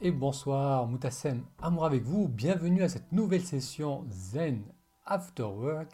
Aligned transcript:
et 0.00 0.12
bonsoir, 0.12 0.86
Moutassem 0.86 1.42
Amour 1.60 1.84
avec 1.84 2.04
vous. 2.04 2.28
Bienvenue 2.28 2.84
à 2.84 2.88
cette 2.88 3.10
nouvelle 3.10 3.42
session 3.42 4.04
Zen 4.10 4.62
After 5.04 5.42
Work. 5.42 5.90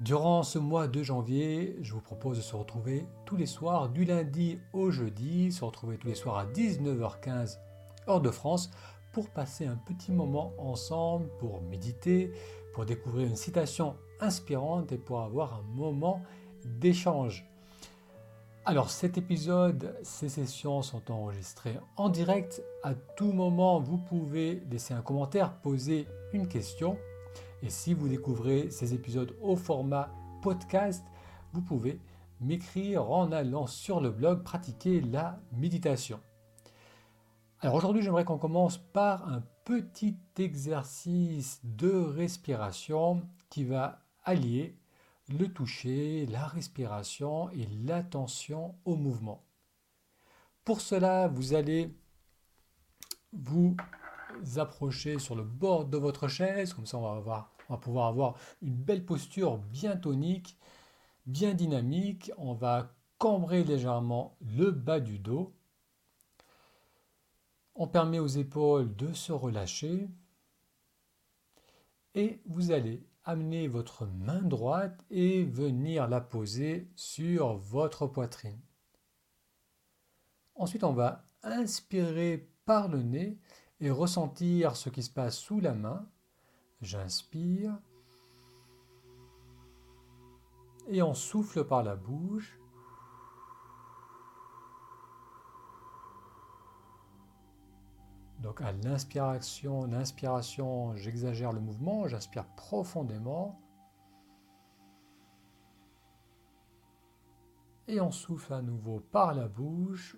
Durant 0.00 0.42
ce 0.42 0.58
mois 0.58 0.88
de 0.88 1.02
janvier, 1.04 1.76
je 1.80 1.92
vous 1.92 2.00
propose 2.00 2.38
de 2.38 2.42
se 2.42 2.56
retrouver 2.56 3.06
tous 3.26 3.36
les 3.36 3.46
soirs, 3.46 3.88
du 3.88 4.04
lundi 4.04 4.58
au 4.72 4.90
jeudi, 4.90 5.52
se 5.52 5.64
retrouver 5.64 5.96
tous 5.96 6.08
les 6.08 6.16
soirs 6.16 6.38
à 6.38 6.46
19h15 6.46 7.58
heure 8.08 8.20
de 8.20 8.30
France 8.30 8.70
pour 9.12 9.30
passer 9.30 9.64
un 9.64 9.76
petit 9.76 10.10
moment 10.10 10.52
ensemble, 10.58 11.28
pour 11.38 11.62
méditer, 11.62 12.32
pour 12.74 12.84
découvrir 12.84 13.28
une 13.28 13.36
citation 13.36 13.94
inspirante 14.18 14.90
et 14.90 14.98
pour 14.98 15.20
avoir 15.20 15.54
un 15.54 15.62
moment 15.76 16.20
d'échange. 16.64 17.49
Alors 18.70 18.88
cet 18.88 19.18
épisode, 19.18 19.96
ces 20.04 20.28
sessions 20.28 20.80
sont 20.80 21.10
enregistrées 21.10 21.76
en 21.96 22.08
direct. 22.08 22.62
À 22.84 22.94
tout 22.94 23.32
moment, 23.32 23.80
vous 23.80 23.98
pouvez 23.98 24.62
laisser 24.70 24.94
un 24.94 25.02
commentaire, 25.02 25.54
poser 25.54 26.06
une 26.32 26.46
question. 26.46 26.96
Et 27.64 27.68
si 27.68 27.94
vous 27.94 28.08
découvrez 28.08 28.70
ces 28.70 28.94
épisodes 28.94 29.34
au 29.42 29.56
format 29.56 30.12
podcast, 30.40 31.04
vous 31.52 31.62
pouvez 31.62 31.98
m'écrire 32.40 33.10
en 33.10 33.32
allant 33.32 33.66
sur 33.66 34.00
le 34.00 34.10
blog 34.10 34.44
pratiquer 34.44 35.00
la 35.00 35.40
méditation. 35.50 36.20
Alors 37.58 37.74
aujourd'hui, 37.74 38.02
j'aimerais 38.02 38.24
qu'on 38.24 38.38
commence 38.38 38.78
par 38.78 39.28
un 39.28 39.42
petit 39.64 40.16
exercice 40.38 41.60
de 41.64 41.90
respiration 41.90 43.22
qui 43.48 43.64
va 43.64 43.98
allier 44.22 44.79
le 45.30 45.48
toucher, 45.48 46.26
la 46.26 46.46
respiration 46.46 47.50
et 47.50 47.66
l'attention 47.84 48.74
au 48.84 48.96
mouvement. 48.96 49.44
Pour 50.64 50.80
cela, 50.80 51.28
vous 51.28 51.54
allez 51.54 51.94
vous 53.32 53.76
approcher 54.56 55.18
sur 55.18 55.34
le 55.34 55.44
bord 55.44 55.86
de 55.86 55.96
votre 55.96 56.28
chaise, 56.28 56.74
comme 56.74 56.86
ça 56.86 56.98
on 56.98 57.20
va, 57.20 57.50
on 57.68 57.74
va 57.74 57.78
pouvoir 57.78 58.06
avoir 58.06 58.36
une 58.62 58.74
belle 58.74 59.04
posture 59.04 59.58
bien 59.58 59.96
tonique, 59.96 60.56
bien 61.26 61.54
dynamique. 61.54 62.32
On 62.36 62.54
va 62.54 62.94
cambrer 63.18 63.64
légèrement 63.64 64.36
le 64.40 64.70
bas 64.70 65.00
du 65.00 65.18
dos. 65.18 65.54
On 67.74 67.86
permet 67.86 68.18
aux 68.18 68.26
épaules 68.26 68.94
de 68.96 69.12
se 69.12 69.32
relâcher. 69.32 70.08
Et 72.14 72.40
vous 72.46 72.72
allez 72.72 73.02
amener 73.24 73.68
votre 73.68 74.06
main 74.06 74.42
droite 74.42 75.04
et 75.10 75.44
venir 75.44 76.08
la 76.08 76.20
poser 76.20 76.90
sur 76.96 77.56
votre 77.56 78.06
poitrine. 78.06 78.60
Ensuite, 80.54 80.84
on 80.84 80.92
va 80.92 81.24
inspirer 81.42 82.50
par 82.64 82.88
le 82.88 83.02
nez 83.02 83.38
et 83.80 83.90
ressentir 83.90 84.76
ce 84.76 84.90
qui 84.90 85.02
se 85.02 85.10
passe 85.10 85.38
sous 85.38 85.60
la 85.60 85.74
main. 85.74 86.06
J'inspire. 86.82 87.78
Et 90.88 91.02
on 91.02 91.14
souffle 91.14 91.64
par 91.64 91.82
la 91.82 91.96
bouche. 91.96 92.59
Donc 98.40 98.62
à 98.62 98.72
l'inspiration, 98.72 99.84
l'inspiration, 99.84 100.96
j'exagère 100.96 101.52
le 101.52 101.60
mouvement, 101.60 102.08
j'inspire 102.08 102.46
profondément. 102.56 103.60
Et 107.86 108.00
on 108.00 108.10
souffle 108.10 108.54
à 108.54 108.62
nouveau 108.62 109.00
par 109.00 109.34
la 109.34 109.46
bouche. 109.46 110.16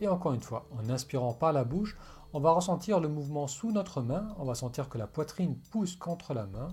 Et 0.00 0.08
encore 0.08 0.32
une 0.32 0.40
fois, 0.40 0.66
en 0.70 0.88
inspirant 0.88 1.34
par 1.34 1.52
la 1.52 1.64
bouche, 1.64 1.98
on 2.32 2.40
va 2.40 2.52
ressentir 2.52 3.00
le 3.00 3.08
mouvement 3.08 3.46
sous 3.46 3.72
notre 3.72 4.00
main. 4.00 4.34
On 4.38 4.46
va 4.46 4.54
sentir 4.54 4.88
que 4.88 4.96
la 4.96 5.06
poitrine 5.06 5.60
pousse 5.70 5.96
contre 5.96 6.32
la 6.32 6.46
main. 6.46 6.68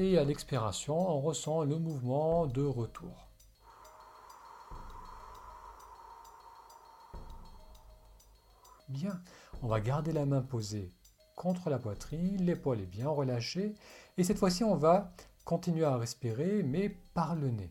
Et 0.00 0.16
à 0.16 0.24
l'expiration, 0.24 0.98
on 0.98 1.20
ressent 1.20 1.62
le 1.62 1.78
mouvement 1.78 2.46
de 2.46 2.62
retour. 2.62 3.28
Bien, 8.88 9.20
on 9.60 9.68
va 9.68 9.78
garder 9.82 10.12
la 10.12 10.24
main 10.24 10.40
posée 10.40 10.88
contre 11.36 11.68
la 11.68 11.78
poitrine, 11.78 12.42
l'épaule 12.42 12.80
est 12.80 12.86
bien 12.86 13.10
relâchée. 13.10 13.74
Et 14.16 14.24
cette 14.24 14.38
fois-ci, 14.38 14.64
on 14.64 14.74
va 14.74 15.12
continuer 15.44 15.84
à 15.84 15.98
respirer, 15.98 16.62
mais 16.62 16.88
par 17.12 17.36
le 17.36 17.50
nez. 17.50 17.70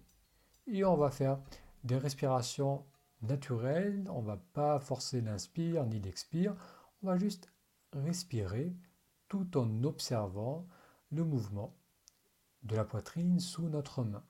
Et 0.68 0.86
on 0.86 0.98
va 0.98 1.10
faire 1.10 1.40
des 1.84 1.98
respirations 1.98 2.86
naturelles. 3.24 4.06
On 4.12 4.22
ne 4.22 4.28
va 4.28 4.38
pas 4.54 4.80
forcer 4.80 5.22
l'inspire 5.22 5.84
ni 5.88 6.00
l'expire. 6.00 6.56
On 7.02 7.08
va 7.08 7.18
juste 7.18 7.52
respirer 7.92 8.76
tout 9.30 9.58
en 9.58 9.84
observant 9.84 10.68
le 11.10 11.24
mouvement 11.24 11.79
de 12.64 12.76
la 12.76 12.86
poitrine 12.86 13.40
sous 13.40 13.70
notre 13.70 14.04
main. 14.04 14.24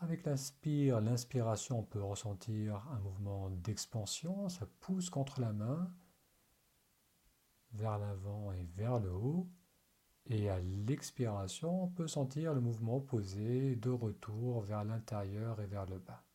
Avec 0.00 0.24
l'inspire, 0.24 1.00
l'inspiration, 1.00 1.80
on 1.80 1.82
peut 1.82 2.02
ressentir 2.02 2.86
un 2.92 3.00
mouvement 3.00 3.50
d'expansion, 3.50 4.48
ça 4.48 4.66
pousse 4.80 5.10
contre 5.10 5.40
la 5.40 5.52
main, 5.52 5.92
vers 7.72 7.98
l'avant 7.98 8.52
et 8.52 8.64
vers 8.76 9.00
le 9.00 9.12
haut. 9.12 9.48
Et 10.26 10.50
à 10.50 10.60
l'expiration, 10.60 11.84
on 11.84 11.88
peut 11.88 12.06
sentir 12.06 12.54
le 12.54 12.60
mouvement 12.60 12.96
opposé 12.96 13.76
de 13.76 13.90
retour 13.90 14.60
vers 14.60 14.84
l'intérieur 14.84 15.60
et 15.60 15.66
vers 15.66 15.86
le 15.86 15.98
bas. 15.98 16.27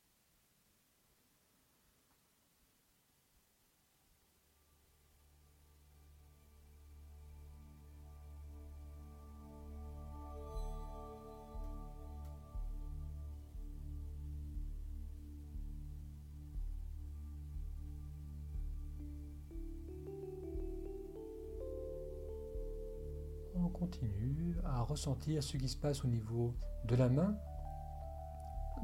Continue 23.74 24.56
à 24.64 24.82
ressentir 24.82 25.44
ce 25.44 25.58
qui 25.58 25.68
se 25.68 25.76
passe 25.76 26.06
au 26.06 26.08
niveau 26.08 26.56
de 26.86 26.96
la 26.96 27.10
main 27.10 27.36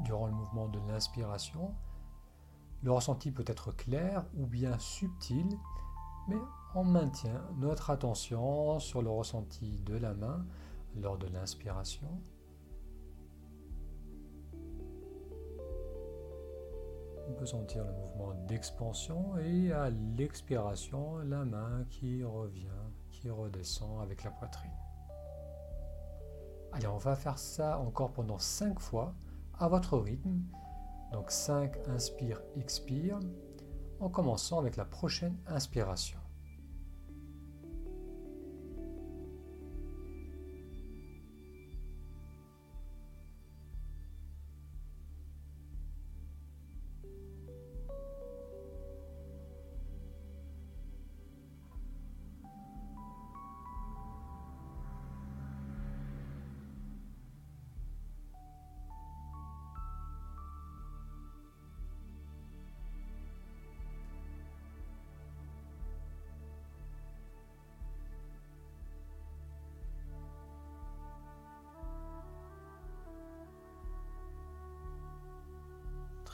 durant 0.03 0.27
le 0.27 0.33
mouvement 0.33 0.67
de 0.67 0.79
l'inspiration. 0.88 1.73
Le 2.83 2.91
ressenti 2.91 3.31
peut 3.31 3.45
être 3.47 3.72
clair 3.72 4.25
ou 4.38 4.45
bien 4.45 4.77
subtil, 4.79 5.47
mais 6.27 6.38
on 6.75 6.83
maintient 6.83 7.41
notre 7.57 7.89
attention 7.89 8.79
sur 8.79 9.01
le 9.01 9.09
ressenti 9.09 9.81
de 9.85 9.95
la 9.95 10.13
main 10.13 10.45
lors 10.95 11.17
de 11.17 11.27
l'inspiration. 11.27 12.07
On 17.27 17.33
peut 17.33 17.45
sentir 17.45 17.85
le 17.85 17.91
mouvement 17.91 18.33
d'expansion 18.47 19.38
et 19.38 19.71
à 19.71 19.89
l'expiration, 20.17 21.17
la 21.19 21.45
main 21.45 21.85
qui 21.89 22.23
revient, 22.23 22.67
qui 23.11 23.29
redescend 23.29 24.01
avec 24.01 24.23
la 24.23 24.31
poitrine. 24.31 24.78
Allez, 26.72 26.88
on 26.88 26.97
va 26.97 27.16
faire 27.16 27.40
ça 27.40 27.80
encore 27.80 28.12
pendant 28.12 28.38
5 28.38 28.80
fois 28.80 29.13
à 29.57 29.68
votre 29.68 29.97
rythme. 29.97 30.41
Donc 31.12 31.31
5 31.31 31.75
inspire, 31.88 32.41
expire, 32.56 33.19
en 34.00 34.09
commençant 34.09 34.59
avec 34.59 34.75
la 34.78 34.85
prochaine 34.85 35.38
inspiration. 35.47 36.19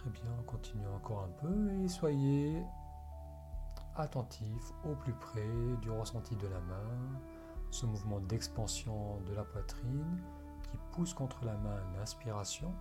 Très 0.05 0.21
bien, 0.21 0.43
continuez 0.45 0.85
encore 0.85 1.23
un 1.23 1.31
peu 1.41 1.73
et 1.83 1.87
soyez 1.87 2.61
attentif 3.95 4.71
au 4.83 4.93
plus 4.93 5.13
près 5.13 5.49
du 5.81 5.89
ressenti 5.89 6.35
de 6.35 6.47
la 6.47 6.59
main 6.59 7.19
ce 7.71 7.87
mouvement 7.87 8.19
d'expansion 8.19 9.19
de 9.21 9.33
la 9.33 9.43
poitrine 9.43 10.21
qui 10.61 10.77
pousse 10.91 11.15
contre 11.15 11.43
la 11.43 11.57
main 11.57 11.79
l'inspiration, 11.97 12.71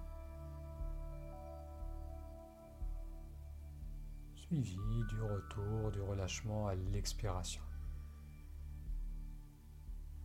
suivi 4.34 4.76
du 5.08 5.22
retour, 5.22 5.92
du 5.92 6.02
relâchement 6.02 6.66
à 6.66 6.74
l'expiration. 6.74 7.62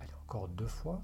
Allez, 0.02 0.14
encore 0.26 0.50
deux 0.50 0.68
fois. 0.68 1.02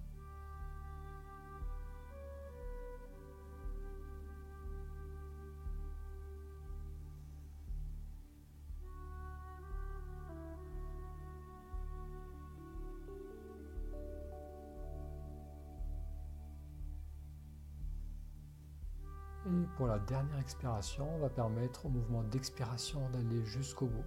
Pour 19.76 19.88
la 19.88 20.00
dernière 20.00 20.40
expiration, 20.40 21.08
on 21.16 21.20
va 21.20 21.30
permettre 21.30 21.86
au 21.86 21.90
mouvement 21.90 22.24
d'expiration 22.24 23.10
d'aller 23.10 23.44
jusqu'au 23.44 23.88
bout. 23.88 24.06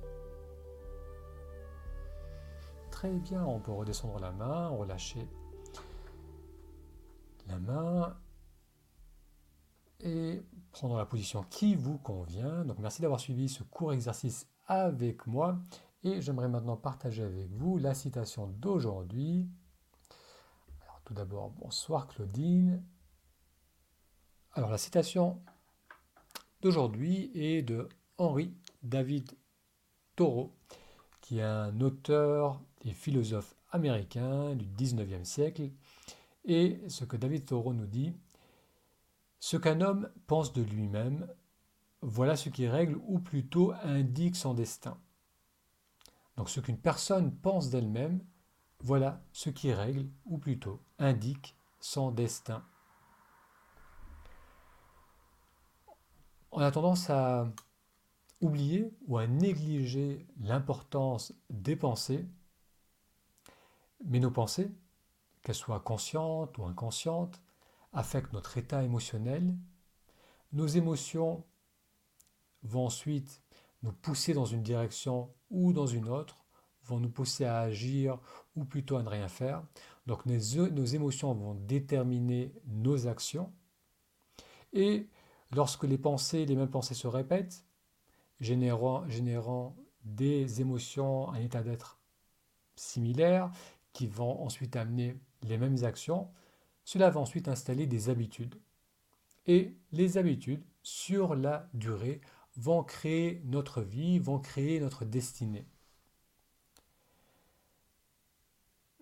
Très 2.91 3.13
bien, 3.13 3.45
on 3.45 3.61
peut 3.61 3.73
redescendre 3.73 4.19
la 4.19 4.33
main, 4.33 4.69
relâcher 4.69 5.29
la 7.49 7.59
main 7.59 8.17
et 10.01 10.43
prendre 10.73 10.97
la 10.97 11.07
position 11.07 11.45
qui 11.51 11.75
vous 11.75 11.99
convient. 11.99 12.65
Donc 12.65 12.79
merci 12.79 13.03
d'avoir 13.03 13.21
suivi 13.21 13.49
ce 13.49 13.63
court 13.63 13.93
exercice 13.93 14.49
avec 14.67 15.27
moi 15.27 15.59
et 16.03 16.21
j'aimerais 16.21 16.49
maintenant 16.49 16.77
partager 16.77 17.23
avec 17.23 17.51
vous 17.53 17.79
la 17.79 17.95
citation 17.95 18.47
d'aujourd'hui. 18.47 19.49
Alors 20.83 21.01
tout 21.05 21.15
d'abord, 21.15 21.51
bonsoir 21.51 22.07
Claudine. 22.07 22.83
Alors 24.59 24.71
la 24.73 24.79
citation 24.79 25.41
d'aujourd'hui 26.63 27.31
est 27.33 27.63
de 27.63 27.89
Henri 28.17 28.53
David 28.83 29.31
Thoreau, 30.17 30.53
qui 31.21 31.39
est 31.39 31.45
un 31.45 31.81
auteur 31.81 32.61
et 32.85 32.91
philosophe 32.91 33.55
américain 33.71 34.57
du 34.57 34.67
19e 34.67 35.23
siècle. 35.23 35.71
Et 36.45 36.81
ce 36.89 37.05
que 37.05 37.17
David 37.17 37.47
Thoreau 37.47 37.73
nous 37.73 37.87
dit, 37.87 38.13
ce 39.39 39.57
qu'un 39.57 39.81
homme 39.81 40.11
pense 40.27 40.53
de 40.53 40.63
lui-même, 40.63 41.29
voilà 42.03 42.35
ce 42.35 42.49
qui 42.49 42.67
règle 42.67 42.99
ou 43.07 43.21
plutôt 43.21 43.75
indique 43.85 44.35
son 44.35 44.55
destin. 44.55 44.99
Donc 46.37 46.51
ce 46.51 46.59
qu'une 46.59 46.79
personne 46.81 47.33
pense 47.33 47.71
d'elle-même, 47.71 48.25
voilà 48.81 49.23
ce 49.33 49.51
qui 49.51 49.73
règle 49.73 50.09
ou 50.25 50.37
plutôt 50.37 50.83
indique 50.99 51.57
son 51.79 52.11
destin. 52.11 52.65
On 56.59 56.61
a 56.61 56.73
tendance 56.73 57.09
à 57.09 57.49
oublier 58.41 58.91
ou 59.07 59.17
à 59.17 59.29
négliger 59.29 60.27
l'importance 60.41 61.33
des 61.51 61.77
pensées, 61.77 62.27
mais 64.05 64.19
nos 64.19 64.33
pensées, 64.33 64.69
qu'elles 65.43 65.55
soient 65.55 65.79
conscientes 65.79 66.59
ou 66.59 66.65
inconscientes, 66.65 67.41
affectent 67.93 68.33
notre 68.33 68.59
état 68.59 68.83
émotionnel. 68.83 69.55
Nos 70.51 70.67
émotions 70.67 71.45
vont 72.65 72.87
ensuite 72.87 73.41
nous 73.85 73.93
pousser 73.93 74.35
dans 74.35 74.45
une 74.45 74.65
direction 74.65 75.33
ou 75.51 75.73
dans 75.73 75.87
une 75.87 76.09
autre, 76.09 76.45
vont 76.83 76.99
nous 76.99 77.09
pousser 77.09 77.45
à 77.45 77.61
agir 77.61 78.19
ou 78.57 78.65
plutôt 78.65 78.97
à 78.97 79.05
ne 79.05 79.09
rien 79.09 79.29
faire. 79.29 79.63
Donc 80.07 80.27
nos, 80.27 80.85
émotions 80.87 81.35
vont 81.35 81.55
déterminer 81.55 82.53
nos 82.67 83.07
actions. 83.07 83.53
Lorsque 85.53 85.85
les 85.85 85.99
pensées, 85.99 86.45
les 86.45 86.57
mêmes 86.57 86.71
pensées 86.71 86.95
se 86.95 87.07
répètent, 87.07 87.65
générant, 88.41 89.09
générant 89.09 89.77
des 90.05 90.61
émotions, 90.61 91.31
un 91.31 91.41
état 91.41 91.63
d'être 91.63 91.99
similaire, 92.77 93.51
qui 93.93 94.07
vont 94.07 94.43
ensuite 94.43 94.77
amener 94.77 95.19
les 95.43 95.59
mêmes 95.59 95.85
actions, 95.85 96.31
cela 96.85 97.11
va 97.11 97.21
ensuite 97.21 97.49
installer 97.49 97.87
des 97.87 98.11
habitudes. 98.11 98.61
Et 99.47 99.77
les 99.93 100.19
habitudes, 100.19 100.65
sur 100.83 101.35
la 101.35 101.69
durée, 101.75 102.21
vont 102.57 102.83
créer 102.83 103.43
notre 103.45 103.83
vie, 103.83 104.19
vont 104.19 104.39
créer 104.39 104.81
notre 104.81 105.05
destinée. 105.05 105.67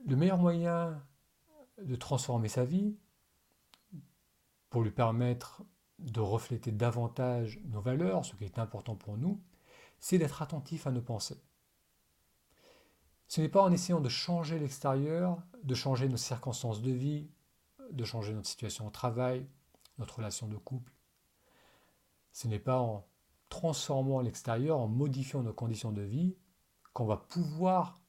Le 0.07 0.15
meilleur 0.15 0.39
moyen 0.39 1.03
de 1.83 1.97
transformer 1.97 2.49
sa 2.49 2.65
vie, 2.65 2.97
pour 4.71 4.83
lui 4.83 4.91
permettre 4.91 5.63
de 5.99 6.21
refléter 6.21 6.73
davantage 6.73 7.61
nos 7.65 7.81
valeurs, 7.81 8.25
ce 8.25 8.35
qui 8.37 8.45
est 8.45 8.59
important 8.59 8.97
pour 8.97 9.17
nous, 9.17 9.41
c'est 9.99 10.19
d'être 10.19 10.43
attentif 10.43 10.87
à 10.87 10.91
nos 10.91 11.01
pensées. 11.01 11.41
Ce 13.29 13.41
n'est 13.41 13.49
pas 13.49 13.63
en 13.63 13.73
essayant 13.73 14.01
de 14.01 14.09
changer 14.09 14.59
l'extérieur, 14.59 15.43
de 15.65 15.75
changer 15.75 16.09
nos 16.09 16.17
circonstances 16.17 16.83
de 16.83 16.93
vie, 16.93 17.29
de 17.91 18.05
changer 18.05 18.33
notre 18.33 18.49
situation 18.49 18.87
au 18.87 18.91
travail, 18.91 19.47
notre 19.99 20.17
relation 20.17 20.47
de 20.47 20.57
couple. 20.57 20.93
Ce 22.33 22.47
n'est 22.47 22.61
pas 22.61 22.79
en 22.79 23.07
transformant 23.49 24.21
l'extérieur, 24.21 24.79
en 24.79 24.89
modifiant 24.89 25.43
nos 25.43 25.53
conditions 25.53 25.93
de 25.93 26.03
vie, 26.03 26.37
qu'on 26.93 27.07
va 27.07 27.17
pouvoir 27.17 28.01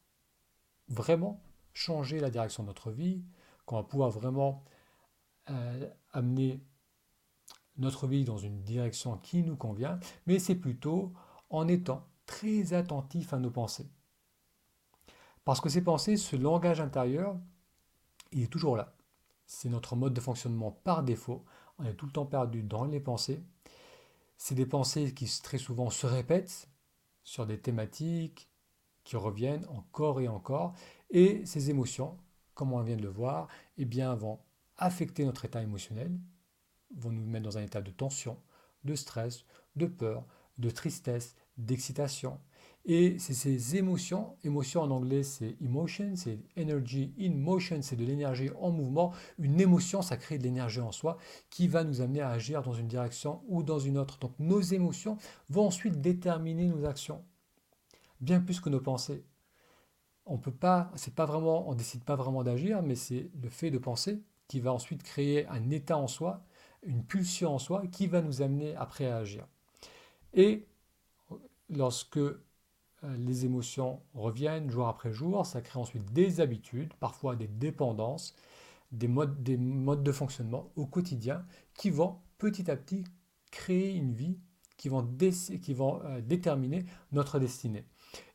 vraiment 0.87 1.43
changer 1.73 2.19
la 2.19 2.29
direction 2.29 2.63
de 2.63 2.67
notre 2.67 2.91
vie, 2.91 3.23
qu'on 3.65 3.77
va 3.77 3.83
pouvoir 3.83 4.09
vraiment 4.09 4.63
euh, 5.49 5.89
amener 6.11 6.63
notre 7.77 8.07
vie 8.07 8.23
dans 8.23 8.37
une 8.37 8.61
direction 8.63 9.17
qui 9.17 9.43
nous 9.43 9.55
convient, 9.55 9.99
mais 10.25 10.39
c'est 10.39 10.55
plutôt 10.55 11.13
en 11.49 11.67
étant 11.67 12.05
très 12.25 12.73
attentif 12.73 13.33
à 13.33 13.39
nos 13.39 13.51
pensées. 13.51 13.89
Parce 15.45 15.61
que 15.61 15.69
ces 15.69 15.83
pensées, 15.83 16.17
ce 16.17 16.35
langage 16.35 16.81
intérieur, 16.81 17.37
il 18.31 18.43
est 18.43 18.51
toujours 18.51 18.75
là. 18.75 18.93
C'est 19.45 19.69
notre 19.69 19.95
mode 19.95 20.13
de 20.13 20.19
fonctionnement 20.19 20.71
par 20.71 21.03
défaut. 21.03 21.45
On 21.79 21.85
est 21.85 21.93
tout 21.93 22.05
le 22.05 22.11
temps 22.11 22.25
perdu 22.25 22.63
dans 22.63 22.83
les 22.83 22.99
pensées. 22.99 23.41
C'est 24.37 24.55
des 24.55 24.65
pensées 24.65 25.13
qui 25.13 25.31
très 25.41 25.57
souvent 25.57 25.89
se 25.89 26.05
répètent 26.05 26.69
sur 27.23 27.45
des 27.45 27.59
thématiques 27.59 28.49
qui 29.05 29.15
reviennent 29.15 29.65
encore 29.69 30.19
et 30.19 30.27
encore. 30.27 30.73
Et 31.09 31.45
ces 31.45 31.69
émotions, 31.69 32.17
comme 32.53 32.73
on 32.73 32.81
vient 32.81 32.97
de 32.97 33.01
le 33.01 33.09
voir, 33.09 33.47
eh 33.77 33.85
bien, 33.85 34.13
vont 34.15 34.39
affecter 34.75 35.23
notre 35.23 35.45
état 35.45 35.61
émotionnel, 35.61 36.11
vont 36.95 37.11
nous 37.11 37.25
mettre 37.25 37.45
dans 37.45 37.57
un 37.57 37.63
état 37.63 37.81
de 37.81 37.91
tension, 37.91 38.37
de 38.83 38.95
stress, 38.95 39.45
de 39.75 39.85
peur, 39.85 40.25
de 40.57 40.69
tristesse, 40.69 41.35
d'excitation. 41.57 42.39
Et 42.85 43.19
c'est 43.19 43.33
ces 43.33 43.75
émotions, 43.75 44.37
émotion 44.45 44.81
en 44.81 44.91
anglais 44.91 45.23
c'est 45.23 45.57
emotion, 45.61 46.15
c'est 46.15 46.39
energy 46.57 47.13
in 47.19 47.31
motion, 47.31 47.81
c'est 47.81 47.97
de 47.97 48.05
l'énergie 48.05 48.49
en 48.61 48.71
mouvement. 48.71 49.13
Une 49.39 49.59
émotion, 49.59 50.01
ça 50.01 50.15
crée 50.15 50.37
de 50.37 50.43
l'énergie 50.43 50.79
en 50.79 50.93
soi 50.93 51.17
qui 51.49 51.67
va 51.67 51.83
nous 51.83 51.99
amener 51.99 52.21
à 52.21 52.29
agir 52.29 52.61
dans 52.61 52.73
une 52.73 52.87
direction 52.87 53.41
ou 53.49 53.61
dans 53.61 53.79
une 53.79 53.97
autre. 53.97 54.19
Donc 54.19 54.31
nos 54.39 54.61
émotions 54.61 55.17
vont 55.49 55.65
ensuite 55.67 55.99
déterminer 55.99 56.67
nos 56.67 56.85
actions, 56.85 57.25
bien 58.21 58.39
plus 58.39 58.61
que 58.61 58.69
nos 58.69 58.79
pensées. 58.79 59.25
On 60.25 60.37
peut 60.37 60.51
pas, 60.51 60.91
c'est 60.95 61.13
pas 61.13 61.25
vraiment, 61.25 61.69
on 61.69 61.73
décide 61.73 62.05
pas 62.05 62.15
vraiment 62.15 62.43
d'agir, 62.43 62.81
mais 62.83 62.95
c'est 62.95 63.29
le 63.41 63.49
fait 63.49 63.71
de 63.71 63.77
penser 63.77 64.21
qui 64.47 64.61
va 64.61 64.71
ensuite 64.71 65.03
créer 65.03 65.45
un 65.47 65.69
état 65.71 65.97
en 65.97 66.07
soi 66.07 66.45
une 66.83 67.03
pulsion 67.03 67.55
en 67.55 67.59
soi 67.59 67.85
qui 67.87 68.07
va 68.07 68.21
nous 68.21 68.41
amener 68.41 68.75
après 68.75 69.07
à 69.07 69.17
agir. 69.17 69.47
Et 70.33 70.67
lorsque 71.69 72.17
euh, 72.17 72.37
les 73.03 73.45
émotions 73.45 74.01
reviennent 74.13 74.69
jour 74.69 74.87
après 74.87 75.11
jour, 75.11 75.45
ça 75.45 75.61
crée 75.61 75.79
ensuite 75.79 76.11
des 76.13 76.39
habitudes, 76.41 76.93
parfois 76.95 77.35
des 77.35 77.47
dépendances, 77.47 78.35
des 78.91 79.07
modes, 79.07 79.43
des 79.43 79.57
modes 79.57 80.03
de 80.03 80.11
fonctionnement 80.11 80.71
au 80.75 80.85
quotidien 80.85 81.45
qui 81.73 81.89
vont 81.89 82.19
petit 82.37 82.69
à 82.71 82.75
petit 82.75 83.03
créer 83.51 83.95
une 83.95 84.13
vie, 84.13 84.39
qui 84.77 84.89
vont, 84.89 85.07
qui 85.61 85.73
vont 85.73 86.01
euh, 86.03 86.21
déterminer 86.21 86.85
notre 87.11 87.39
destinée. 87.39 87.85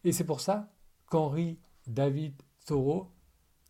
Et 0.05 0.13
c'est 0.13 0.25
pour 0.25 0.41
ça 0.41 0.73
qu'Henri 1.09 1.59
David 1.87 2.35
Thoreau 2.67 3.11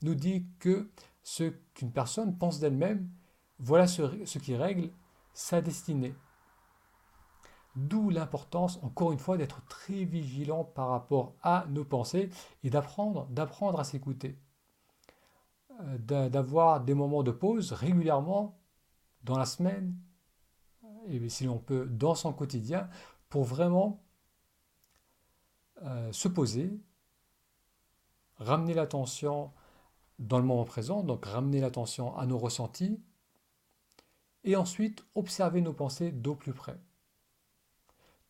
nous 0.03 0.15
dit 0.15 0.47
que 0.59 0.91
ce 1.23 1.53
qu'une 1.75 1.93
personne 1.93 2.37
pense 2.37 2.59
d'elle-même 2.59 3.09
voilà 3.59 3.87
ce, 3.87 4.39
qui 4.39 4.55
règle 4.57 4.91
sa 5.33 5.61
destinée. 5.61 6.15
D'où 7.75 8.11
l'importance, 8.11 8.79
encore 8.83 9.13
une 9.13 9.19
fois, 9.19 9.39
d'être 9.39 9.65
très 9.67 10.05
vigilant 10.05 10.65
par 10.65 10.89
rapport 10.89 11.35
à 11.43 11.65
nos 11.71 11.85
pensées 11.85 12.29
et 12.63 12.71
d'apprendre, 12.71 13.29
à 13.79 13.85
s'écouter. 13.85 14.39
Euh, 16.11 16.29
d'avoir 16.29 16.83
des 16.83 16.95
moments 16.95 17.23
de 17.23 17.31
pause 17.31 17.73
régulièrement 17.73 18.61
dans 19.25 19.39
la 19.39 19.47
semaine, 19.47 19.97
et 21.09 21.29
si 21.29 21.45
l'on 21.45 21.59
peut, 21.59 21.87
dans 21.87 22.15
son 22.15 22.33
quotidien, 22.33 22.89
pour 23.29 23.45
vraiment 23.45 24.05
euh, 25.83 26.13
se 26.13 26.29
poser, 26.29 26.79
ramener 28.37 28.75
l'attention 28.75 29.53
dans 30.19 30.39
le 30.39 30.45
moment 30.45 30.65
présent, 30.65 31.03
donc 31.03 31.25
ramener 31.25 31.61
l'attention 31.61 32.17
à 32.17 32.27
nos 32.27 32.39
ressentis, 32.39 33.01
et 34.45 34.57
ensuite 34.57 35.05
observer 35.15 35.61
nos 35.61 35.73
pensées 35.73 36.13
d'au 36.13 36.35
plus 36.35 36.53
près. 36.53 36.79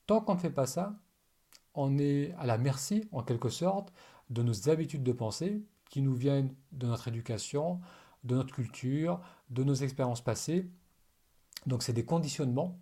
Tant 0.07 0.21
qu'on 0.21 0.35
ne 0.35 0.41
fait 0.41 0.51
pas 0.51 0.67
ça, 0.67 0.99
on 1.75 1.99
est 1.99 2.35
à 2.39 2.47
la 2.47 2.59
merci, 2.59 3.09
en 3.13 3.23
quelque 3.23 3.49
sorte, 3.49 3.93
de 4.31 4.43
nos 4.43 4.69
habitudes 4.69 5.03
de 5.03 5.13
pensée 5.13 5.63
qui 5.89 6.03
nous 6.03 6.15
viennent 6.15 6.55
de 6.73 6.87
notre 6.87 7.09
éducation, 7.09 7.81
de 8.25 8.35
notre 8.35 8.55
culture, 8.55 9.21
de 9.51 9.65
nos 9.65 9.75
expériences 9.75 10.23
passées. 10.23 10.71
Donc 11.67 11.83
c'est 11.83 11.93
des 11.93 12.05
conditionnements 12.05 12.81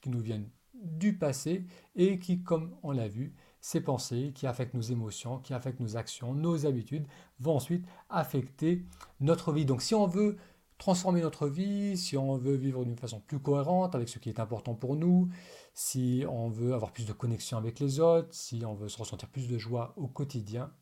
qui 0.00 0.10
nous 0.10 0.20
viennent 0.20 0.48
du 0.74 1.16
passé 1.18 1.66
et 1.94 2.18
qui, 2.18 2.42
comme 2.42 2.74
on 2.82 2.92
l'a 2.92 3.08
vu, 3.08 3.34
ces 3.60 3.82
pensées 3.82 4.32
qui 4.34 4.46
affectent 4.46 4.74
nos 4.74 4.80
émotions, 4.80 5.38
qui 5.38 5.52
affectent 5.52 5.80
nos 5.80 5.96
actions, 5.96 6.32
nos 6.34 6.64
habitudes, 6.64 7.06
vont 7.38 7.56
ensuite 7.56 7.86
affecter 8.08 8.86
notre 9.20 9.52
vie. 9.52 9.66
Donc 9.66 9.82
si 9.82 9.94
on 9.94 10.06
veut 10.06 10.38
transformer 10.80 11.20
notre 11.20 11.46
vie, 11.46 11.96
si 11.98 12.16
on 12.16 12.38
veut 12.38 12.56
vivre 12.56 12.84
d'une 12.86 12.96
façon 12.96 13.20
plus 13.20 13.38
cohérente 13.38 13.94
avec 13.94 14.08
ce 14.08 14.18
qui 14.18 14.30
est 14.30 14.40
important 14.40 14.74
pour 14.74 14.96
nous, 14.96 15.28
si 15.74 16.24
on 16.26 16.48
veut 16.48 16.72
avoir 16.72 16.90
plus 16.90 17.06
de 17.06 17.12
connexion 17.12 17.58
avec 17.58 17.78
les 17.80 18.00
autres, 18.00 18.28
si 18.32 18.64
on 18.64 18.74
veut 18.74 18.88
se 18.88 18.96
ressentir 18.96 19.28
plus 19.28 19.46
de 19.46 19.58
joie 19.58 19.92
au 19.98 20.08
quotidien, 20.08 20.72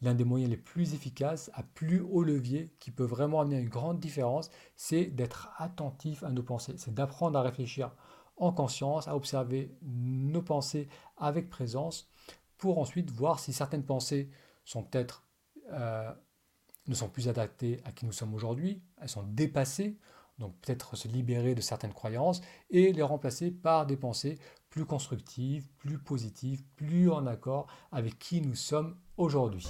l'un 0.00 0.14
des 0.14 0.24
moyens 0.24 0.50
les 0.50 0.56
plus 0.56 0.94
efficaces, 0.94 1.50
à 1.52 1.62
plus 1.62 2.00
haut 2.00 2.22
levier, 2.22 2.74
qui 2.80 2.90
peut 2.90 3.04
vraiment 3.04 3.42
amener 3.42 3.58
une 3.58 3.68
grande 3.68 4.00
différence, 4.00 4.50
c'est 4.74 5.04
d'être 5.04 5.50
attentif 5.58 6.24
à 6.24 6.30
nos 6.30 6.42
pensées, 6.42 6.74
c'est 6.78 6.94
d'apprendre 6.94 7.38
à 7.38 7.42
réfléchir 7.42 7.94
en 8.38 8.52
conscience, 8.52 9.06
à 9.06 9.14
observer 9.14 9.76
nos 9.82 10.40
pensées 10.40 10.88
avec 11.18 11.50
présence, 11.50 12.08
pour 12.56 12.78
ensuite 12.78 13.10
voir 13.10 13.38
si 13.38 13.52
certaines 13.52 13.84
pensées 13.84 14.30
sont 14.64 14.82
peut-être 14.82 15.26
euh, 15.72 16.10
ne 16.90 16.94
sont 16.96 17.08
plus 17.08 17.28
adaptées 17.28 17.80
à 17.84 17.92
qui 17.92 18.04
nous 18.04 18.12
sommes 18.12 18.34
aujourd'hui, 18.34 18.82
elles 19.00 19.08
sont 19.08 19.22
dépassées, 19.22 19.96
donc 20.38 20.56
peut-être 20.60 20.96
se 20.96 21.06
libérer 21.06 21.54
de 21.54 21.60
certaines 21.60 21.92
croyances 21.92 22.40
et 22.68 22.92
les 22.92 23.02
remplacer 23.02 23.52
par 23.52 23.86
des 23.86 23.96
pensées 23.96 24.38
plus 24.70 24.84
constructives, 24.84 25.68
plus 25.78 25.98
positives, 25.98 26.64
plus 26.74 27.08
en 27.08 27.26
accord 27.26 27.68
avec 27.92 28.18
qui 28.18 28.40
nous 28.40 28.56
sommes 28.56 28.96
aujourd'hui. 29.16 29.68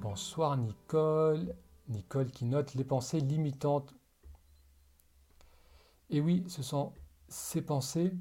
Bonsoir 0.00 0.56
Nicole. 0.56 1.54
Nicole 1.88 2.30
qui 2.30 2.46
note 2.46 2.74
les 2.74 2.84
pensées 2.84 3.20
limitantes. 3.20 3.94
Et 6.08 6.20
oui, 6.22 6.44
ce 6.48 6.62
sont 6.62 6.94
ces 7.28 7.62
pensées 7.62 8.12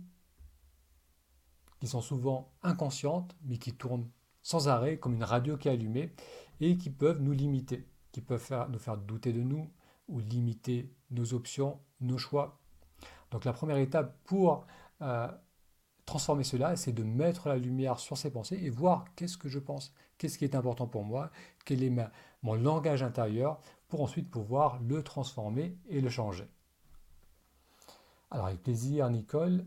qui 1.80 1.88
sont 1.88 2.02
souvent 2.02 2.54
inconscientes, 2.64 3.36
mais 3.44 3.58
qui 3.58 3.74
tournent 3.74 4.10
sans 4.42 4.68
arrêt, 4.68 4.98
comme 4.98 5.16
une 5.16 5.24
radio 5.24 5.58
qui 5.58 5.68
est 5.68 5.72
allumée, 5.72 6.14
et 6.60 6.78
qui 6.78 6.90
peuvent 6.90 7.22
nous 7.22 7.34
limiter, 7.34 7.88
qui 8.12 8.22
peuvent 8.22 8.68
nous 8.70 8.80
faire 8.80 8.98
douter 8.98 9.34
de 9.34 9.42
nous, 9.42 9.70
ou 10.08 10.20
limiter 10.20 10.94
nos 11.12 11.34
options, 11.34 11.80
nos 12.00 12.18
choix. 12.18 12.60
Donc 13.32 13.46
la 13.46 13.54
première 13.54 13.78
étape 13.78 14.18
pour 14.24 14.66
euh, 15.02 15.28
transformer 16.06 16.44
cela, 16.44 16.76
c'est 16.76 16.94
de 16.94 17.04
mettre 17.04 17.50
la 17.50 17.58
lumière 17.58 18.00
sur 18.00 18.18
ces 18.18 18.32
pensées 18.32 18.60
et 18.62 18.70
voir 18.70 19.06
qu'est-ce 19.16 19.38
que 19.38 19.50
je 19.50 19.60
pense, 19.60 19.94
qu'est-ce 20.18 20.38
qui 20.38 20.46
est 20.46 20.56
important 20.56 20.88
pour 20.88 21.04
moi, 21.04 21.32
quel 21.66 21.84
est 21.84 21.94
mon 22.44 22.54
langage 22.54 23.04
intérieur, 23.04 23.60
pour 23.88 24.02
ensuite 24.02 24.30
pouvoir 24.30 24.80
le 24.82 25.04
transformer 25.04 25.78
et 25.90 26.02
le 26.02 26.10
changer. 26.10 26.48
Alors 28.32 28.48
avec 28.48 28.64
plaisir, 28.64 29.10
Nicole. 29.10 29.66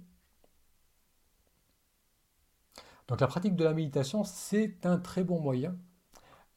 Donc 3.06 3.20
la 3.20 3.26
pratique 3.26 3.56
de 3.56 3.64
la 3.64 3.72
méditation, 3.72 4.24
c'est 4.24 4.84
un 4.84 4.98
très 4.98 5.24
bon 5.24 5.40
moyen 5.40 5.76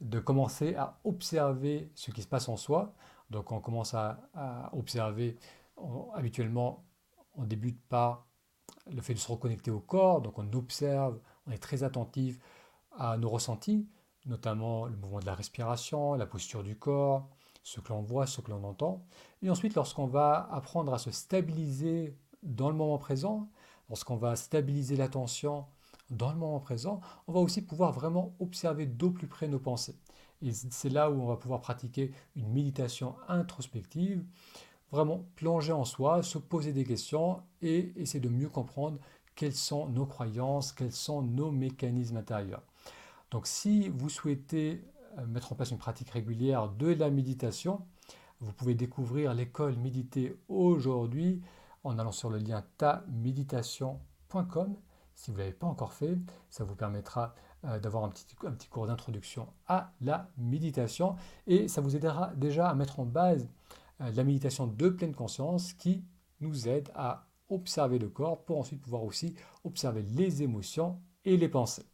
de 0.01 0.20
commencer 0.20 0.75
à 0.75 1.00
observer 1.03 1.91
ce 1.96 2.12
qui 2.12 2.22
se 2.22 2.27
passe 2.27 2.50
en 2.50 2.58
soi. 2.58 2.93
Donc 3.29 3.51
on 3.51 3.62
commence 3.62 3.93
à, 3.93 4.20
observer, 4.74 5.38
habituellement, 6.13 6.84
on 7.36 7.46
débute 7.46 7.81
par 7.88 8.27
le 8.91 9.01
fait 9.01 9.13
de 9.13 9.20
se 9.20 9.31
reconnecter 9.31 9.72
au 9.72 9.79
corps, 9.79 10.22
donc 10.22 10.38
on 10.39 10.53
observe, 10.53 11.20
on 11.48 11.51
est 11.51 11.62
très 11.62 11.84
attentif 11.84 12.39
à 12.98 13.15
nos 13.17 13.29
ressentis, 13.29 13.88
notamment 14.25 14.86
le 14.88 14.98
mouvement 14.98 15.20
de 15.20 15.25
la 15.25 15.36
respiration, 15.36 16.15
la 16.15 16.25
posture 16.25 16.63
du 16.63 16.75
corps, 16.75 17.29
ce 17.63 17.80
que 17.80 17.89
l'on 17.89 18.01
voit, 18.01 18.27
ce 18.27 18.41
que 18.41 18.51
l'on 18.51 18.63
entend. 18.63 19.06
Et 19.41 19.50
ensuite, 19.50 19.75
lorsqu'on 19.75 20.08
va 20.08 20.48
apprendre 20.51 20.94
à 20.94 20.98
se 20.98 21.12
stabiliser 21.12 22.18
dans 22.44 22.70
le 22.70 22.75
moment 22.75 22.98
présent, 22.98 23.50
lorsqu'on 23.89 24.18
va 24.18 24.36
stabiliser 24.36 24.96
l'attention 24.96 25.65
dans 26.10 26.32
le 26.32 26.38
moment 26.38 26.60
présent, 26.60 27.01
on 27.27 27.34
va 27.34 27.39
aussi 27.39 27.62
pouvoir 27.62 27.91
vraiment 27.91 28.36
observer 28.39 28.86
d'au 28.86 29.12
plus 29.12 29.27
près 29.27 29.48
nos 29.48 29.60
pensées. 29.60 29.96
Et 30.41 30.51
c'est 30.51 30.89
là 30.89 31.12
où 31.12 31.22
on 31.22 31.27
va 31.27 31.38
pouvoir 31.38 31.62
pratiquer 31.62 32.12
une 32.36 32.51
méditation 32.51 33.15
introspective, 33.27 34.24
vraiment 34.91 35.25
plonger 35.36 35.72
en 35.72 35.86
soi, 35.86 36.24
se 36.24 36.38
poser 36.38 36.74
des 36.74 36.84
questions 36.84 37.41
et 37.62 37.94
essayer 37.96 38.20
de 38.20 38.30
mieux 38.30 38.50
comprendre 38.50 38.98
quelles 39.36 39.56
sont 39.56 39.88
nos 39.88 40.06
croyances, 40.06 40.74
quels 40.74 40.91
sont 40.91 41.22
nos 41.22 41.51
mécanismes 41.51 42.18
intérieurs. 42.18 42.63
Donc 43.30 43.48
si 43.48 43.88
vous 43.89 44.10
souhaitez 44.10 44.84
mettre 45.27 45.53
en 45.53 45.56
place 45.56 45.72
une 45.72 45.77
pratique 45.77 46.10
régulière 46.10 46.70
de 46.70 46.88
la 46.88 47.10
méditation, 47.10 47.86
vous 48.39 48.53
pouvez 48.53 48.75
découvrir 48.75 49.34
l'école 49.34 49.75
méditer 49.77 50.36
aujourd'hui 50.48 51.41
en 51.84 52.00
allant 52.00 52.12
sur 52.12 52.30
le 52.30 52.38
lien 52.39 52.63
taméditation.com. 52.77 54.75
Si 55.13 55.30
vous 55.30 55.38
ne 55.38 55.41
l'avez 55.41 55.53
pas 55.53 55.68
encore 55.68 55.94
fait, 55.94 56.18
ça 56.50 56.63
vous 56.63 56.75
permettra 56.75 57.36
euh, 57.65 57.80
d'avoir 57.80 58.03
un 58.03 58.10
petit, 58.10 58.25
un 58.44 58.51
petit 58.51 58.68
cours 58.68 58.88
d'introduction 58.88 59.48
à 59.68 59.94
la 60.01 60.32
méditation 60.38 61.15
et 61.46 61.68
ça 61.68 61.82
vous 61.82 61.96
aidera 61.96 62.34
déjà 62.36 62.68
à 62.70 62.74
mettre 62.74 63.00
en 63.00 63.06
base 63.06 63.48
euh, 64.01 64.12
la 64.12 64.24
méditation 64.24 64.65
de 64.65 64.89
pleine 64.89 65.13
conscience 65.13 65.74
qui 65.74 66.03
nous 66.39 66.68
aide 66.68 66.89
à 66.96 67.27
observer 67.50 68.00
le 68.00 68.10
corps 68.10 68.44
pour 68.44 68.58
ensuite 68.58 68.82
pouvoir 68.82 69.03
aussi 69.03 69.36
observer 69.63 70.01
les 70.01 70.41
émotions 70.41 71.00
et 71.25 71.38
les 71.38 71.50
pensées. 71.50 71.90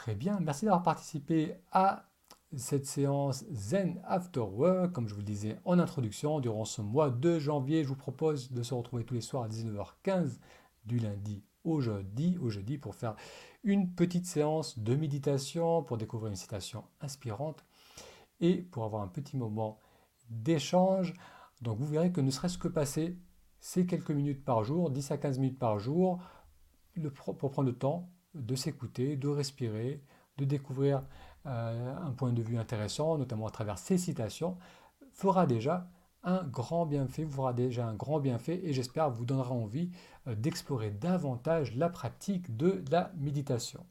Très 0.00 0.14
bien, 0.14 0.40
merci 0.40 0.64
d'avoir 0.64 0.82
participé 0.82 1.56
à 1.72 2.08
cette 2.56 2.86
séance 2.86 3.44
Zen 3.50 4.00
After 4.06 4.40
Work. 4.40 4.92
Comme 4.92 5.06
je 5.06 5.12
vous 5.12 5.20
le 5.20 5.26
disais 5.26 5.58
en 5.66 5.78
introduction, 5.78 6.40
durant 6.40 6.64
ce 6.64 6.80
mois 6.80 7.10
de 7.10 7.38
janvier, 7.38 7.82
je 7.82 7.88
vous 7.88 7.96
propose 7.96 8.50
de 8.50 8.62
se 8.62 8.72
retrouver 8.72 9.04
tous 9.04 9.12
les 9.12 9.20
soirs 9.20 9.42
à 9.42 9.48
19h15 9.48 10.38
du 10.86 11.00
lundi 11.00 11.44
au 11.64 11.82
jeudi, 11.82 12.38
au 12.38 12.48
jeudi 12.48 12.78
pour 12.78 12.94
faire 12.94 13.14
une 13.62 13.92
petite 13.92 14.24
séance 14.24 14.78
de 14.78 14.96
méditation, 14.96 15.82
pour 15.82 15.98
découvrir 15.98 16.30
une 16.30 16.36
citation 16.36 16.84
inspirante 17.02 17.66
et 18.40 18.62
pour 18.62 18.84
avoir 18.84 19.02
un 19.02 19.08
petit 19.08 19.36
moment 19.36 19.80
d'échange. 20.30 21.12
Donc 21.60 21.76
vous 21.76 21.86
verrez 21.86 22.10
que 22.10 22.22
ne 22.22 22.30
serait-ce 22.30 22.56
que 22.56 22.68
passer 22.68 23.18
ces 23.58 23.84
quelques 23.84 24.12
minutes 24.12 24.46
par 24.46 24.64
jour, 24.64 24.88
10 24.88 25.10
à 25.10 25.18
15 25.18 25.38
minutes 25.40 25.58
par 25.58 25.78
jour, 25.78 26.22
pour 27.12 27.50
prendre 27.50 27.68
le 27.68 27.76
temps 27.76 28.08
de 28.34 28.54
s'écouter, 28.54 29.16
de 29.16 29.28
respirer, 29.28 30.02
de 30.38 30.44
découvrir 30.44 31.02
euh, 31.46 31.96
un 31.96 32.10
point 32.12 32.32
de 32.32 32.42
vue 32.42 32.58
intéressant, 32.58 33.18
notamment 33.18 33.46
à 33.46 33.50
travers 33.50 33.78
ces 33.78 33.98
citations, 33.98 34.56
fera 35.12 35.46
déjà 35.46 35.88
un 36.22 36.44
grand 36.44 36.86
bienfait, 36.86 37.24
vous 37.24 37.36
fera 37.36 37.52
déjà 37.52 37.86
un 37.86 37.94
grand 37.94 38.20
bienfait 38.20 38.60
et 38.62 38.72
j'espère 38.72 39.10
vous 39.10 39.24
donnera 39.24 39.54
envie 39.54 39.90
euh, 40.26 40.34
d'explorer 40.34 40.90
davantage 40.90 41.74
la 41.76 41.88
pratique 41.88 42.56
de 42.56 42.84
la 42.90 43.12
méditation. 43.16 43.86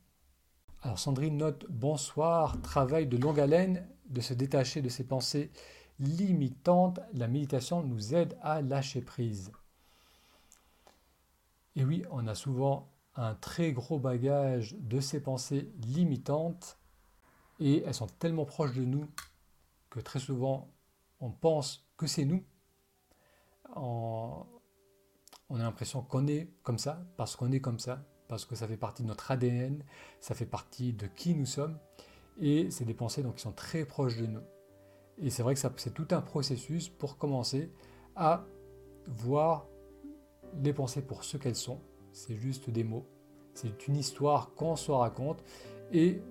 Alors 0.82 1.00
Sandrine 1.00 1.38
note 1.38 1.66
bonsoir, 1.70 2.62
travail 2.62 3.08
de 3.08 3.18
longue 3.18 3.40
haleine, 3.40 3.88
de 4.10 4.22
se 4.22 4.34
détacher 4.34 4.82
de 4.82 4.90
ses 4.90 5.04
pensées 5.04 5.52
limitantes, 6.00 7.00
la 7.14 7.28
méditation 7.28 7.84
nous 7.84 8.16
aide 8.16 8.38
à 8.42 8.62
lâcher 8.62 9.02
prise. 9.02 9.52
Et 11.76 11.84
oui, 11.84 12.04
on 12.12 12.28
a 12.28 12.36
souvent 12.36 12.90
un 13.16 13.36
très 13.36 13.72
gros 13.72 14.00
bagage 14.00 14.76
de 14.80 15.00
ces 15.00 15.22
pensées 15.22 15.72
limitantes 15.82 16.80
et 17.60 17.84
elles 17.84 17.94
sont 17.94 18.08
tellement 18.08 18.46
proches 18.46 18.74
de 18.74 18.86
nous 18.86 19.08
que 19.90 20.00
très 20.00 20.20
souvent 20.20 20.70
on 21.20 21.32
pense 21.32 21.88
que 21.98 22.08
c'est 22.08 22.26
nous. 22.26 22.44
On, 23.76 24.46
a 25.50 25.58
l'impression 25.58 26.02
qu'on 26.02 26.28
est 26.28 26.50
comme 26.64 26.78
ça, 26.78 27.04
parce 27.18 27.36
qu'on 27.36 27.52
est 27.52 27.60
comme 27.60 27.80
ça, 27.80 28.06
parce 28.28 28.46
que 28.46 28.56
ça 28.56 28.68
fait 28.68 28.78
partie 28.78 29.04
de 29.04 29.08
notre 29.08 29.32
ADN, 29.32 29.84
ça 30.22 30.36
fait 30.36 30.46
partie 30.46 30.94
de 30.94 31.08
qui 31.08 31.36
nous 31.36 31.46
sommes, 31.46 31.78
et 32.40 32.72
c'est 32.72 32.86
des 32.86 32.94
pensées 32.94 33.24
donc, 33.24 33.36
qui 33.36 33.42
sont 33.42 33.52
très 33.52 33.86
proches 33.86 34.18
de 34.18 34.28
nous. 34.28 34.44
Et 35.18 35.30
c'est 35.30 35.44
vrai 35.44 35.54
que 35.56 35.60
c'est 35.60 35.94
tout 35.94 36.08
un 36.12 36.22
processus 36.22 36.88
pour 36.88 37.18
commencer 37.18 37.74
à 38.16 38.46
voir 39.08 39.68
les 40.64 40.74
pensées 40.74 41.02
pour 41.02 41.24
ce 41.24 41.38
qu'elles 41.38 41.56
sont, 41.56 41.82
c'est 42.12 42.36
juste 42.36 42.70
des 42.70 42.84
mots. 42.84 43.06
C'est 43.54 43.88
une 43.88 43.98
histoire 43.98 44.54
qu'on 44.56 44.76
se 44.76 44.92
raconte 44.92 45.44
Et 45.92 46.22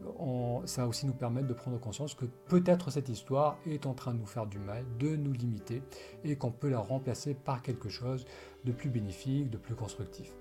ça 0.65 0.83
va 0.83 0.89
aussi 0.89 1.05
nous 1.07 1.13
permettre 1.13 1.49
de 1.49 1.53
prendre 1.53 1.79
conscience 1.81 2.15
que 2.15 2.25
peut-être 2.25 2.91
cette 2.91 3.09
histoire 3.09 3.59
est 3.67 3.87
en 3.87 3.95
train 3.95 4.15
de 4.15 4.19
nous 4.19 4.27
faire 4.27 4.47
du 4.47 4.59
mal, 4.59 4.85
de 4.99 5.17
nous 5.17 5.33
limiter, 5.33 5.83
et 6.23 6.37
qu'on 6.37 6.53
peut 6.53 6.69
la 6.69 6.79
remplacer 6.79 7.35
par 7.35 7.61
quelque 7.63 7.89
chose 7.89 8.25
de 8.65 8.73
plus 8.73 8.89
bénéfique, 8.89 9.51
de 9.51 9.59
plus 9.59 9.75
constructif. 9.75 10.33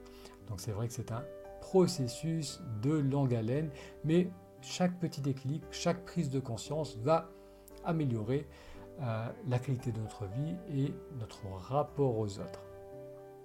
Donc 0.47 0.61
c'est 0.61 0.71
vrai 0.71 0.87
que 0.87 0.93
c'est 0.93 1.11
un 1.11 1.23
processus 1.61 2.61
de 2.81 2.91
longue 2.91 3.33
haleine, 3.33 3.71
mais 4.05 4.29
chaque 4.61 4.99
petit 4.99 5.21
déclic, 5.21 5.63
chaque 5.71 6.05
prise 6.05 6.29
de 6.29 6.39
conscience 6.39 6.97
va 6.97 7.29
améliorer 7.83 8.47
euh, 9.01 9.27
la 9.47 9.59
qualité 9.59 9.91
de 9.91 9.99
notre 9.99 10.25
vie 10.25 10.55
et 10.69 10.93
notre 11.19 11.45
rapport 11.69 12.17
aux 12.17 12.39
autres. 12.39 12.61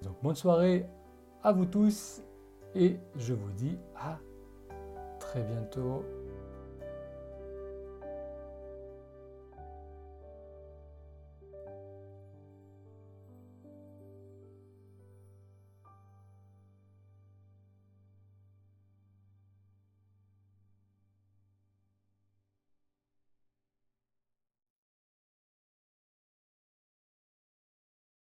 Donc 0.03 0.15
bonne 0.21 0.35
soirée 0.35 0.85
à 1.43 1.51
vous 1.51 1.65
tous 1.65 2.21
et 2.73 2.95
je 3.17 3.33
vous 3.33 3.51
dis 3.51 3.77
à 3.97 4.17
très 5.19 5.43
bientôt. 5.43 6.05